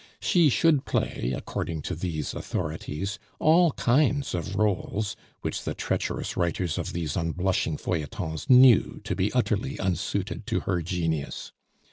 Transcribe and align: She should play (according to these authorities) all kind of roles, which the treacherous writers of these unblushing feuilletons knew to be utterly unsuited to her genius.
She 0.19 0.49
should 0.49 0.85
play 0.85 1.31
(according 1.37 1.83
to 1.83 1.93
these 1.93 2.33
authorities) 2.33 3.19
all 3.37 3.71
kind 3.73 4.27
of 4.33 4.55
roles, 4.55 5.15
which 5.41 5.63
the 5.63 5.75
treacherous 5.75 6.35
writers 6.35 6.79
of 6.79 6.93
these 6.93 7.15
unblushing 7.15 7.77
feuilletons 7.77 8.49
knew 8.49 8.99
to 9.03 9.15
be 9.15 9.31
utterly 9.33 9.77
unsuited 9.79 10.47
to 10.47 10.61
her 10.61 10.81
genius. 10.81 11.51